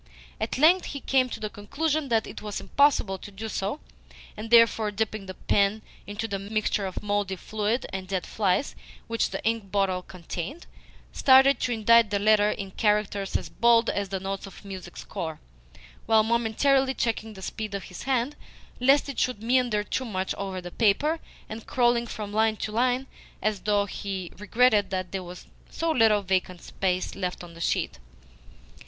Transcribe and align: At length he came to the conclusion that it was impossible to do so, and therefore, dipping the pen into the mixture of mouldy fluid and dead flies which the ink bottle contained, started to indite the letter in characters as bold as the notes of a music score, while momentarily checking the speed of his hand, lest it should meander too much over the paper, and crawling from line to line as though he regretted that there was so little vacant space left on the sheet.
At 0.39 0.57
length 0.57 0.85
he 0.85 0.99
came 0.99 1.29
to 1.29 1.39
the 1.39 1.47
conclusion 1.51 2.09
that 2.09 2.25
it 2.25 2.41
was 2.41 2.59
impossible 2.59 3.19
to 3.19 3.29
do 3.29 3.47
so, 3.47 3.79
and 4.35 4.49
therefore, 4.49 4.89
dipping 4.89 5.27
the 5.27 5.35
pen 5.35 5.83
into 6.07 6.27
the 6.27 6.39
mixture 6.39 6.87
of 6.87 7.03
mouldy 7.03 7.35
fluid 7.35 7.85
and 7.93 8.07
dead 8.07 8.25
flies 8.25 8.75
which 9.05 9.29
the 9.29 9.45
ink 9.45 9.69
bottle 9.71 10.01
contained, 10.01 10.65
started 11.11 11.59
to 11.59 11.71
indite 11.71 12.09
the 12.09 12.17
letter 12.17 12.49
in 12.49 12.71
characters 12.71 13.37
as 13.37 13.49
bold 13.49 13.91
as 13.91 14.09
the 14.09 14.19
notes 14.19 14.47
of 14.47 14.65
a 14.65 14.67
music 14.67 14.97
score, 14.97 15.39
while 16.07 16.23
momentarily 16.23 16.95
checking 16.95 17.35
the 17.35 17.43
speed 17.43 17.75
of 17.75 17.83
his 17.83 18.01
hand, 18.01 18.35
lest 18.79 19.07
it 19.07 19.19
should 19.19 19.43
meander 19.43 19.83
too 19.83 20.03
much 20.03 20.33
over 20.33 20.59
the 20.59 20.71
paper, 20.71 21.19
and 21.47 21.67
crawling 21.67 22.07
from 22.07 22.33
line 22.33 22.55
to 22.57 22.71
line 22.71 23.05
as 23.39 23.59
though 23.59 23.85
he 23.85 24.31
regretted 24.39 24.89
that 24.89 25.11
there 25.11 25.21
was 25.21 25.45
so 25.69 25.91
little 25.91 26.23
vacant 26.23 26.59
space 26.59 27.13
left 27.13 27.43
on 27.43 27.53
the 27.53 27.61
sheet. 27.61 27.99